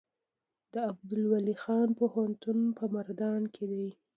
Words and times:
د 0.73 0.73
عبدالولي 0.89 1.55
خان 1.63 1.89
پوهنتون 1.99 2.59
په 2.77 2.85
مردان 2.95 3.41
کې 3.53 3.63
دی 3.71 3.87